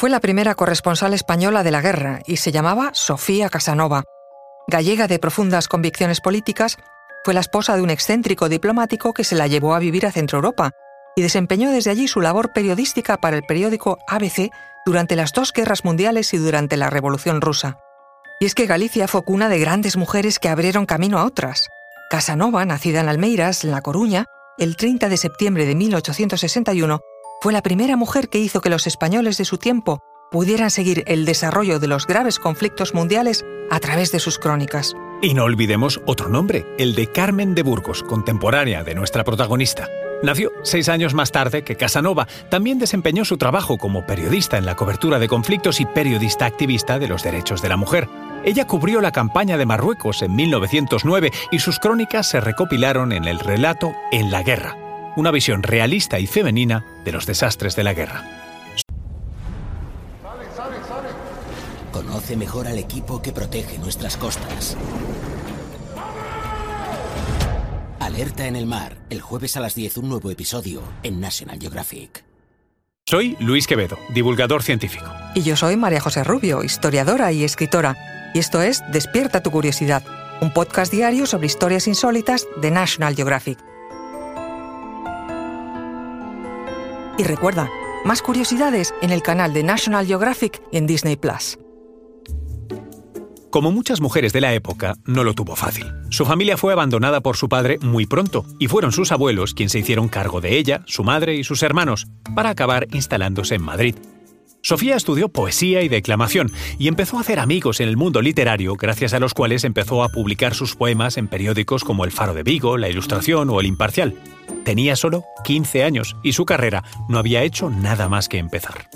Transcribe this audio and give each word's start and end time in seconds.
Fue 0.00 0.08
la 0.08 0.20
primera 0.20 0.54
corresponsal 0.54 1.12
española 1.12 1.62
de 1.62 1.70
la 1.70 1.82
guerra 1.82 2.20
y 2.24 2.38
se 2.38 2.52
llamaba 2.52 2.88
Sofía 2.94 3.50
Casanova. 3.50 4.04
Gallega 4.66 5.08
de 5.08 5.18
profundas 5.18 5.68
convicciones 5.68 6.22
políticas, 6.22 6.78
fue 7.22 7.34
la 7.34 7.40
esposa 7.40 7.76
de 7.76 7.82
un 7.82 7.90
excéntrico 7.90 8.48
diplomático 8.48 9.12
que 9.12 9.24
se 9.24 9.34
la 9.34 9.46
llevó 9.46 9.74
a 9.74 9.78
vivir 9.78 10.06
a 10.06 10.10
Centro 10.10 10.38
Europa 10.38 10.70
y 11.16 11.20
desempeñó 11.20 11.70
desde 11.70 11.90
allí 11.90 12.08
su 12.08 12.22
labor 12.22 12.54
periodística 12.54 13.18
para 13.18 13.36
el 13.36 13.42
periódico 13.42 13.98
ABC 14.08 14.50
durante 14.86 15.16
las 15.16 15.34
dos 15.34 15.52
guerras 15.52 15.84
mundiales 15.84 16.32
y 16.32 16.38
durante 16.38 16.78
la 16.78 16.88
Revolución 16.88 17.42
rusa. 17.42 17.76
Y 18.40 18.46
es 18.46 18.54
que 18.54 18.64
Galicia 18.64 19.06
fue 19.06 19.22
cuna 19.22 19.50
de 19.50 19.58
grandes 19.58 19.98
mujeres 19.98 20.38
que 20.38 20.48
abrieron 20.48 20.86
camino 20.86 21.18
a 21.18 21.26
otras. 21.26 21.68
Casanova, 22.08 22.64
nacida 22.64 23.00
en 23.00 23.10
Almeiras, 23.10 23.64
en 23.64 23.70
La 23.70 23.82
Coruña, 23.82 24.24
el 24.56 24.76
30 24.76 25.10
de 25.10 25.18
septiembre 25.18 25.66
de 25.66 25.74
1861, 25.74 27.00
fue 27.40 27.54
la 27.54 27.62
primera 27.62 27.96
mujer 27.96 28.28
que 28.28 28.38
hizo 28.38 28.60
que 28.60 28.68
los 28.68 28.86
españoles 28.86 29.38
de 29.38 29.46
su 29.46 29.56
tiempo 29.56 30.00
pudieran 30.30 30.70
seguir 30.70 31.04
el 31.06 31.24
desarrollo 31.24 31.80
de 31.80 31.88
los 31.88 32.06
graves 32.06 32.38
conflictos 32.38 32.92
mundiales 32.92 33.44
a 33.70 33.80
través 33.80 34.12
de 34.12 34.20
sus 34.20 34.38
crónicas. 34.38 34.94
Y 35.22 35.32
no 35.32 35.44
olvidemos 35.44 36.00
otro 36.06 36.28
nombre, 36.28 36.66
el 36.78 36.94
de 36.94 37.06
Carmen 37.06 37.54
de 37.54 37.62
Burgos, 37.62 38.02
contemporánea 38.02 38.84
de 38.84 38.94
nuestra 38.94 39.24
protagonista. 39.24 39.88
Nació 40.22 40.52
seis 40.62 40.90
años 40.90 41.14
más 41.14 41.32
tarde 41.32 41.64
que 41.64 41.76
Casanova. 41.76 42.28
También 42.50 42.78
desempeñó 42.78 43.24
su 43.24 43.38
trabajo 43.38 43.78
como 43.78 44.04
periodista 44.06 44.58
en 44.58 44.66
la 44.66 44.76
cobertura 44.76 45.18
de 45.18 45.28
conflictos 45.28 45.80
y 45.80 45.86
periodista 45.86 46.44
activista 46.44 46.98
de 46.98 47.08
los 47.08 47.22
derechos 47.22 47.62
de 47.62 47.70
la 47.70 47.78
mujer. 47.78 48.06
Ella 48.44 48.66
cubrió 48.66 49.00
la 49.00 49.12
campaña 49.12 49.56
de 49.56 49.64
Marruecos 49.64 50.20
en 50.20 50.36
1909 50.36 51.30
y 51.50 51.58
sus 51.58 51.78
crónicas 51.78 52.28
se 52.28 52.40
recopilaron 52.40 53.12
en 53.12 53.24
el 53.24 53.38
relato 53.38 53.92
En 54.12 54.30
la 54.30 54.42
guerra, 54.42 54.76
una 55.16 55.30
visión 55.30 55.62
realista 55.62 56.18
y 56.18 56.26
femenina 56.26 56.84
de 57.04 57.12
los 57.12 57.26
desastres 57.26 57.76
de 57.76 57.84
la 57.84 57.94
guerra. 57.94 58.24
Conoce 61.92 62.36
mejor 62.36 62.66
al 62.66 62.78
equipo 62.78 63.20
que 63.20 63.32
protege 63.32 63.78
nuestras 63.78 64.16
costas. 64.16 64.76
Alerta 67.98 68.46
en 68.46 68.56
el 68.56 68.66
mar, 68.66 68.96
el 69.10 69.20
jueves 69.20 69.56
a 69.56 69.60
las 69.60 69.74
10 69.74 69.98
un 69.98 70.08
nuevo 70.08 70.30
episodio 70.30 70.82
en 71.02 71.20
National 71.20 71.58
Geographic. 71.60 72.24
Soy 73.06 73.36
Luis 73.40 73.66
Quevedo, 73.66 73.98
divulgador 74.14 74.62
científico. 74.62 75.06
Y 75.34 75.42
yo 75.42 75.56
soy 75.56 75.76
María 75.76 76.00
José 76.00 76.22
Rubio, 76.24 76.62
historiadora 76.62 77.32
y 77.32 77.44
escritora. 77.44 77.96
Y 78.34 78.38
esto 78.38 78.62
es 78.62 78.82
Despierta 78.92 79.42
tu 79.42 79.50
curiosidad, 79.50 80.04
un 80.40 80.52
podcast 80.52 80.92
diario 80.92 81.26
sobre 81.26 81.46
historias 81.46 81.88
insólitas 81.88 82.46
de 82.60 82.70
National 82.70 83.16
Geographic. 83.16 83.69
Y 87.20 87.22
recuerda, 87.22 87.70
más 88.02 88.22
curiosidades 88.22 88.94
en 89.02 89.10
el 89.10 89.20
canal 89.20 89.52
de 89.52 89.62
National 89.62 90.06
Geographic 90.06 90.62
y 90.72 90.78
en 90.78 90.86
Disney 90.86 91.16
Plus. 91.16 91.58
Como 93.50 93.72
muchas 93.72 94.00
mujeres 94.00 94.32
de 94.32 94.40
la 94.40 94.54
época, 94.54 94.94
no 95.04 95.22
lo 95.22 95.34
tuvo 95.34 95.54
fácil. 95.54 95.92
Su 96.08 96.24
familia 96.24 96.56
fue 96.56 96.72
abandonada 96.72 97.20
por 97.20 97.36
su 97.36 97.50
padre 97.50 97.78
muy 97.82 98.06
pronto, 98.06 98.46
y 98.58 98.68
fueron 98.68 98.90
sus 98.90 99.12
abuelos 99.12 99.52
quienes 99.52 99.72
se 99.72 99.80
hicieron 99.80 100.08
cargo 100.08 100.40
de 100.40 100.56
ella, 100.56 100.82
su 100.86 101.04
madre 101.04 101.34
y 101.34 101.44
sus 101.44 101.62
hermanos, 101.62 102.06
para 102.34 102.48
acabar 102.48 102.86
instalándose 102.90 103.56
en 103.56 103.64
Madrid. 103.64 103.96
Sofía 104.62 104.96
estudió 104.96 105.28
poesía 105.28 105.82
y 105.82 105.88
declamación 105.88 106.50
y 106.78 106.88
empezó 106.88 107.16
a 107.16 107.20
hacer 107.20 107.38
amigos 107.38 107.80
en 107.80 107.88
el 107.88 107.96
mundo 107.96 108.20
literario, 108.20 108.76
gracias 108.76 109.14
a 109.14 109.18
los 109.18 109.34
cuales 109.34 109.64
empezó 109.64 110.02
a 110.02 110.10
publicar 110.10 110.54
sus 110.54 110.76
poemas 110.76 111.16
en 111.16 111.28
periódicos 111.28 111.82
como 111.82 112.04
El 112.04 112.12
Faro 112.12 112.34
de 112.34 112.42
Vigo, 112.42 112.76
La 112.76 112.88
Ilustración 112.88 113.48
o 113.50 113.60
El 113.60 113.66
Imparcial. 113.66 114.14
Tenía 114.64 114.96
solo 114.96 115.24
15 115.44 115.84
años 115.84 116.16
y 116.22 116.32
su 116.34 116.44
carrera 116.44 116.84
no 117.08 117.18
había 117.18 117.42
hecho 117.42 117.70
nada 117.70 118.08
más 118.08 118.28
que 118.28 118.38
empezar. 118.38 118.88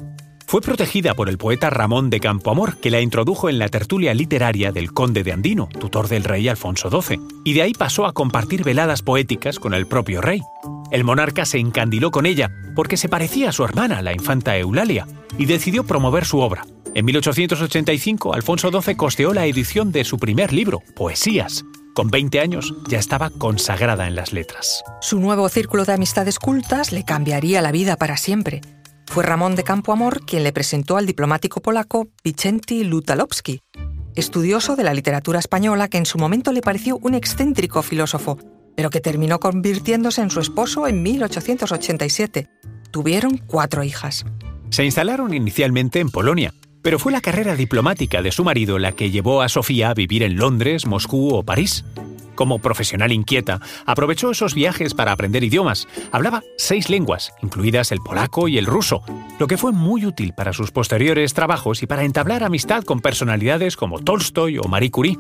Fue 0.46 0.60
protegida 0.60 1.14
por 1.14 1.28
el 1.28 1.38
poeta 1.38 1.70
Ramón 1.70 2.10
de 2.10 2.20
Campoamor, 2.20 2.76
que 2.76 2.90
la 2.90 3.00
introdujo 3.00 3.48
en 3.48 3.58
la 3.58 3.68
tertulia 3.68 4.12
literaria 4.14 4.70
del 4.70 4.92
conde 4.92 5.24
de 5.24 5.32
Andino, 5.32 5.68
tutor 5.80 6.06
del 6.08 6.22
rey 6.22 6.46
Alfonso 6.48 6.90
XII, 6.90 7.18
y 7.44 7.54
de 7.54 7.62
ahí 7.62 7.72
pasó 7.72 8.06
a 8.06 8.12
compartir 8.12 8.62
veladas 8.62 9.02
poéticas 9.02 9.58
con 9.58 9.74
el 9.74 9.86
propio 9.86 10.20
rey. 10.20 10.42
El 10.94 11.02
monarca 11.02 11.44
se 11.44 11.58
encandiló 11.58 12.12
con 12.12 12.24
ella 12.24 12.52
porque 12.76 12.96
se 12.96 13.08
parecía 13.08 13.48
a 13.48 13.52
su 13.52 13.64
hermana, 13.64 14.00
la 14.00 14.12
infanta 14.12 14.56
Eulalia, 14.56 15.08
y 15.36 15.46
decidió 15.46 15.82
promover 15.82 16.24
su 16.24 16.38
obra. 16.38 16.64
En 16.94 17.04
1885, 17.06 18.32
Alfonso 18.32 18.70
XII 18.70 18.94
costeó 18.94 19.34
la 19.34 19.44
edición 19.44 19.90
de 19.90 20.04
su 20.04 20.18
primer 20.18 20.52
libro, 20.52 20.84
Poesías. 20.94 21.64
Con 21.96 22.10
20 22.10 22.38
años 22.38 22.72
ya 22.86 23.00
estaba 23.00 23.30
consagrada 23.30 24.06
en 24.06 24.14
las 24.14 24.32
letras. 24.32 24.84
Su 25.00 25.18
nuevo 25.18 25.48
círculo 25.48 25.84
de 25.84 25.94
amistades 25.94 26.38
cultas 26.38 26.92
le 26.92 27.04
cambiaría 27.04 27.60
la 27.60 27.72
vida 27.72 27.96
para 27.96 28.16
siempre. 28.16 28.60
Fue 29.08 29.24
Ramón 29.24 29.56
de 29.56 29.64
Campoamor 29.64 30.24
quien 30.24 30.44
le 30.44 30.52
presentó 30.52 30.96
al 30.96 31.06
diplomático 31.06 31.60
polaco 31.60 32.06
Vicenti 32.22 32.84
Lutalowski, 32.84 33.62
estudioso 34.14 34.76
de 34.76 34.84
la 34.84 34.94
literatura 34.94 35.40
española 35.40 35.88
que 35.88 35.98
en 35.98 36.06
su 36.06 36.18
momento 36.18 36.52
le 36.52 36.60
pareció 36.60 36.98
un 36.98 37.14
excéntrico 37.14 37.82
filósofo, 37.82 38.38
pero 38.76 38.90
que 38.90 39.00
terminó 39.00 39.40
convirtiéndose 39.40 40.22
en 40.22 40.30
su 40.30 40.40
esposo 40.40 40.86
en 40.86 41.02
1887. 41.02 42.48
Tuvieron 42.90 43.38
cuatro 43.38 43.82
hijas. 43.82 44.24
Se 44.70 44.84
instalaron 44.84 45.34
inicialmente 45.34 46.00
en 46.00 46.10
Polonia, 46.10 46.52
pero 46.82 46.98
fue 46.98 47.12
la 47.12 47.20
carrera 47.20 47.56
diplomática 47.56 48.22
de 48.22 48.32
su 48.32 48.44
marido 48.44 48.78
la 48.78 48.92
que 48.92 49.10
llevó 49.10 49.42
a 49.42 49.48
Sofía 49.48 49.90
a 49.90 49.94
vivir 49.94 50.22
en 50.22 50.36
Londres, 50.36 50.86
Moscú 50.86 51.34
o 51.34 51.42
París. 51.42 51.84
Como 52.34 52.58
profesional 52.58 53.12
inquieta, 53.12 53.60
aprovechó 53.86 54.30
esos 54.30 54.54
viajes 54.54 54.94
para 54.94 55.12
aprender 55.12 55.44
idiomas. 55.44 55.86
Hablaba 56.10 56.42
seis 56.58 56.90
lenguas, 56.90 57.32
incluidas 57.42 57.92
el 57.92 58.00
polaco 58.00 58.48
y 58.48 58.58
el 58.58 58.66
ruso, 58.66 59.02
lo 59.38 59.46
que 59.46 59.56
fue 59.56 59.72
muy 59.72 60.04
útil 60.04 60.32
para 60.34 60.52
sus 60.52 60.72
posteriores 60.72 61.32
trabajos 61.34 61.82
y 61.82 61.86
para 61.86 62.04
entablar 62.04 62.42
amistad 62.42 62.82
con 62.84 63.00
personalidades 63.00 63.76
como 63.76 64.00
Tolstoy 64.00 64.58
o 64.58 64.64
Marie 64.64 64.90
Curie. 64.90 65.18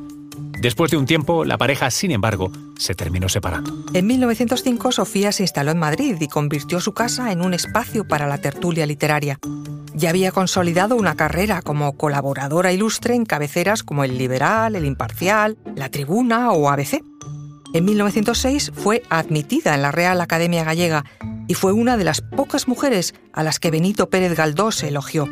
Después 0.64 0.90
de 0.90 0.96
un 0.96 1.04
tiempo, 1.04 1.44
la 1.44 1.58
pareja, 1.58 1.90
sin 1.90 2.10
embargo, 2.10 2.50
se 2.78 2.94
terminó 2.94 3.28
separando. 3.28 3.84
En 3.92 4.06
1905, 4.06 4.92
Sofía 4.92 5.30
se 5.30 5.42
instaló 5.42 5.72
en 5.72 5.78
Madrid 5.78 6.16
y 6.18 6.26
convirtió 6.26 6.80
su 6.80 6.94
casa 6.94 7.32
en 7.32 7.42
un 7.42 7.52
espacio 7.52 8.08
para 8.08 8.26
la 8.26 8.38
tertulia 8.38 8.86
literaria. 8.86 9.38
Ya 9.92 10.08
había 10.08 10.32
consolidado 10.32 10.96
una 10.96 11.16
carrera 11.16 11.60
como 11.60 11.98
colaboradora 11.98 12.72
ilustre 12.72 13.14
en 13.14 13.26
cabeceras 13.26 13.82
como 13.82 14.04
El 14.04 14.16
Liberal, 14.16 14.74
El 14.74 14.86
Imparcial, 14.86 15.58
La 15.76 15.90
Tribuna 15.90 16.50
o 16.52 16.70
ABC. 16.70 17.02
En 17.74 17.84
1906 17.84 18.72
fue 18.74 19.02
admitida 19.10 19.74
en 19.74 19.82
la 19.82 19.92
Real 19.92 20.18
Academia 20.22 20.64
Gallega 20.64 21.04
y 21.46 21.52
fue 21.52 21.72
una 21.72 21.98
de 21.98 22.04
las 22.04 22.22
pocas 22.22 22.68
mujeres 22.68 23.14
a 23.34 23.42
las 23.42 23.60
que 23.60 23.70
Benito 23.70 24.08
Pérez 24.08 24.34
Galdós 24.34 24.82
elogió. 24.82 25.28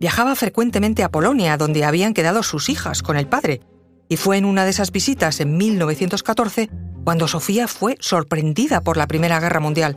Viajaba 0.00 0.34
frecuentemente 0.34 1.02
a 1.02 1.10
Polonia, 1.10 1.56
donde 1.56 1.86
habían 1.86 2.12
quedado 2.12 2.42
sus 2.42 2.68
hijas 2.68 3.02
con 3.02 3.16
el 3.16 3.26
padre, 3.26 3.62
y 4.08 4.16
fue 4.16 4.36
en 4.36 4.44
una 4.44 4.64
de 4.64 4.70
esas 4.70 4.92
visitas 4.92 5.40
en 5.40 5.56
1914 5.56 6.70
cuando 7.04 7.28
Sofía 7.28 7.68
fue 7.68 7.96
sorprendida 8.00 8.80
por 8.80 8.96
la 8.96 9.06
Primera 9.06 9.40
Guerra 9.40 9.60
Mundial. 9.60 9.96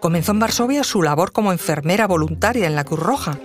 Comenzó 0.00 0.32
en 0.32 0.38
Varsovia 0.38 0.84
su 0.84 1.02
labor 1.02 1.32
como 1.32 1.52
enfermera 1.52 2.06
voluntaria 2.06 2.66
en 2.66 2.76
la 2.76 2.84
Cruz 2.84 3.00
Roja 3.00 3.38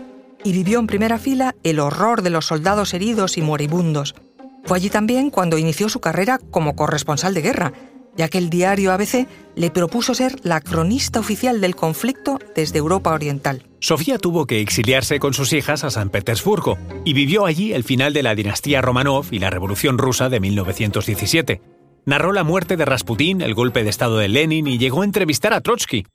y 0.43 0.53
vivió 0.53 0.79
en 0.79 0.87
primera 0.87 1.17
fila 1.17 1.55
el 1.63 1.79
horror 1.79 2.21
de 2.21 2.29
los 2.29 2.45
soldados 2.45 2.93
heridos 2.93 3.37
y 3.37 3.41
moribundos. 3.41 4.15
Fue 4.63 4.77
allí 4.77 4.89
también 4.89 5.31
cuando 5.31 5.57
inició 5.57 5.89
su 5.89 5.99
carrera 5.99 6.39
como 6.51 6.75
corresponsal 6.75 7.33
de 7.33 7.41
guerra, 7.41 7.73
ya 8.15 8.27
que 8.27 8.37
el 8.37 8.49
diario 8.49 8.91
ABC 8.91 9.27
le 9.55 9.71
propuso 9.71 10.13
ser 10.13 10.39
la 10.43 10.61
cronista 10.61 11.19
oficial 11.19 11.61
del 11.61 11.75
conflicto 11.75 12.39
desde 12.55 12.79
Europa 12.79 13.13
Oriental. 13.13 13.63
Sofía 13.79 14.17
tuvo 14.17 14.45
que 14.45 14.61
exiliarse 14.61 15.19
con 15.19 15.33
sus 15.33 15.53
hijas 15.53 15.83
a 15.83 15.89
San 15.89 16.09
Petersburgo 16.09 16.77
y 17.03 17.13
vivió 17.13 17.45
allí 17.45 17.73
el 17.73 17.83
final 17.83 18.13
de 18.13 18.23
la 18.23 18.35
dinastía 18.35 18.81
Romanov 18.81 19.25
y 19.31 19.39
la 19.39 19.49
Revolución 19.49 19.97
Rusa 19.97 20.29
de 20.29 20.39
1917. 20.39 21.61
Narró 22.05 22.31
la 22.31 22.43
muerte 22.43 22.77
de 22.77 22.85
Rasputín, 22.85 23.41
el 23.41 23.53
golpe 23.53 23.83
de 23.83 23.89
Estado 23.89 24.17
de 24.17 24.27
Lenin 24.27 24.67
y 24.67 24.77
llegó 24.77 25.01
a 25.01 25.05
entrevistar 25.05 25.53
a 25.53 25.61
Trotsky. 25.61 26.05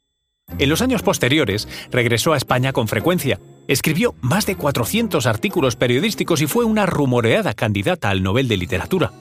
En 0.58 0.68
los 0.68 0.80
años 0.80 1.02
posteriores 1.02 1.68
regresó 1.90 2.32
a 2.32 2.36
España 2.36 2.72
con 2.72 2.88
frecuencia. 2.88 3.40
Escribió 3.66 4.14
más 4.20 4.46
de 4.46 4.56
400 4.56 5.26
artículos 5.26 5.74
periodísticos 5.74 6.40
y 6.40 6.46
fue 6.46 6.64
una 6.64 6.86
rumoreada 6.86 7.52
candidata 7.52 8.10
al 8.10 8.22
Nobel 8.22 8.46
de 8.46 8.56
Literatura. 8.56 9.12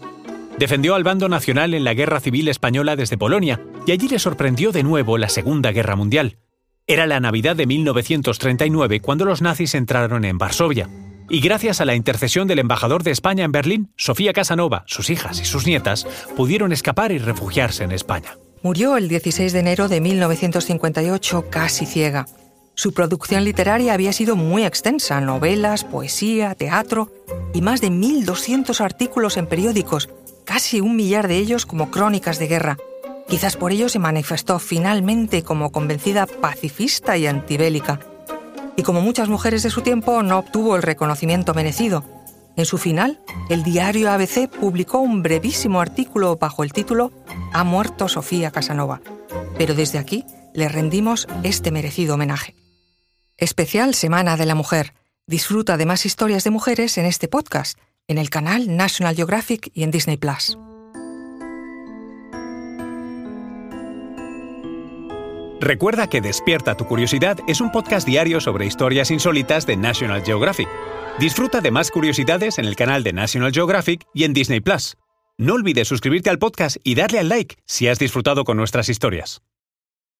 Defendió 0.58 0.96
al 0.96 1.04
bando 1.04 1.28
nacional 1.28 1.74
en 1.74 1.84
la 1.84 1.94
Guerra 1.94 2.22
Civil 2.22 2.48
Española 2.48 2.96
desde 2.96 3.18
Polonia 3.18 3.60
y 3.86 3.92
allí 3.92 4.08
le 4.08 4.20
sorprendió 4.20 4.72
de 4.72 4.84
nuevo 4.84 5.18
la 5.18 5.28
Segunda 5.28 5.72
Guerra 5.72 5.98
Mundial. 5.98 6.38
Era 6.88 7.08
la 7.08 7.20
Navidad 7.20 7.56
de 7.56 7.66
1939 7.66 9.02
cuando 9.02 9.26
los 9.26 9.42
nazis 9.42 9.76
entraron 9.76 10.24
en 10.24 10.38
Varsovia. 10.38 10.88
Y 11.30 11.42
gracias 11.42 11.82
a 11.82 11.86
la 11.86 11.96
intercesión 11.96 12.48
del 12.48 12.60
embajador 12.60 13.04
de 13.04 13.12
España 13.12 13.44
en 13.44 13.52
Berlín, 13.52 13.92
Sofía 13.98 14.32
Casanova, 14.32 14.84
sus 14.86 15.10
hijas 15.10 15.42
y 15.42 15.46
sus 15.46 15.66
nietas 15.66 16.08
pudieron 16.38 16.72
escapar 16.72 17.12
y 17.12 17.18
refugiarse 17.18 17.84
en 17.84 17.92
España. 17.92 18.38
Murió 18.62 18.96
el 18.96 19.10
16 19.10 19.52
de 19.52 19.60
enero 19.60 19.90
de 19.90 20.00
1958 20.00 21.50
casi 21.50 21.86
ciega. 21.86 22.28
Su 22.78 22.94
producción 22.94 23.46
literaria 23.46 23.94
había 23.94 24.12
sido 24.12 24.36
muy 24.36 24.66
extensa, 24.66 25.22
novelas, 25.22 25.86
poesía, 25.86 26.54
teatro 26.56 27.10
y 27.54 27.62
más 27.62 27.80
de 27.80 27.88
1.200 27.88 28.82
artículos 28.82 29.38
en 29.38 29.48
periódicos, 29.48 30.10
casi 30.44 30.82
un 30.82 30.98
millar 30.98 31.30
de 31.30 31.38
ellos 31.38 31.66
como 31.66 31.90
crónicas 31.90 32.38
de 32.38 32.48
guerra. 32.48 32.78
Quizás 33.30 33.56
por 33.56 33.72
ello 33.72 33.88
se 33.88 33.98
manifestó 33.98 34.60
finalmente 34.60 35.42
como 35.42 35.72
convencida 35.72 36.26
pacifista 36.28 37.18
y 37.18 37.28
antibélica. 37.28 38.00
y 38.78 38.84
como 38.84 39.00
muchas 39.00 39.30
mujeres 39.30 39.64
de 39.64 39.70
su 39.70 39.80
tiempo 39.82 40.22
no 40.22 40.38
obtuvo 40.38 40.76
el 40.76 40.84
reconocimiento 40.84 41.54
merecido. 41.54 42.04
En 42.58 42.66
su 42.66 42.78
final, 42.78 43.22
el 43.50 43.64
diario 43.64 44.12
ABC 44.12 44.50
publicó 44.50 45.00
un 45.00 45.24
brevísimo 45.24 45.80
artículo 45.80 46.36
bajo 46.36 46.62
el 46.62 46.74
título 46.74 47.14
Ha 47.54 47.64
muerto 47.64 48.10
Sofía 48.10 48.52
Casanova. 48.52 49.00
Pero 49.58 49.76
desde 49.76 49.98
aquí 49.98 50.26
le 50.54 50.68
rendimos 50.68 51.26
este 51.44 51.72
merecido 51.72 52.16
homenaje. 52.16 52.65
Especial 53.38 53.94
Semana 53.94 54.38
de 54.38 54.46
la 54.46 54.56
Mujer. 54.56 54.94
Disfruta 55.28 55.76
de 55.76 55.86
más 55.86 56.06
historias 56.06 56.46
de 56.46 56.52
mujeres 56.52 56.98
en 56.98 57.06
este 57.06 57.28
podcast, 57.28 57.78
en 58.08 58.18
el 58.18 58.30
canal 58.30 58.78
National 58.78 59.14
Geographic 59.14 59.72
y 59.74 59.84
en 59.84 59.92
Disney 59.92 60.16
Plus. 60.16 60.58
Recuerda 65.60 66.08
que 66.08 66.22
Despierta 66.22 66.78
tu 66.78 66.86
Curiosidad 66.86 67.38
es 67.48 67.60
un 67.60 67.72
podcast 67.72 68.08
diario 68.08 68.40
sobre 68.40 68.68
historias 68.68 69.12
insólitas 69.12 69.66
de 69.66 69.76
National 69.76 70.24
Geographic. 70.24 70.70
Disfruta 71.20 71.60
de 71.60 71.72
más 71.72 71.92
curiosidades 71.92 72.58
en 72.58 72.66
el 72.66 72.78
canal 72.78 73.04
de 73.04 73.12
National 73.12 73.52
Geographic 73.52 74.06
y 74.14 74.24
en 74.24 74.34
Disney 74.34 74.62
Plus. 74.62 74.96
No 75.38 75.56
olvides 75.56 75.90
suscribirte 75.90 76.30
al 76.30 76.40
podcast 76.40 76.78
y 76.84 76.96
darle 76.96 77.20
al 77.20 77.28
like 77.28 77.58
si 77.66 77.90
has 77.90 78.00
disfrutado 78.00 78.46
con 78.46 78.56
nuestras 78.56 78.88
historias. 78.88 79.42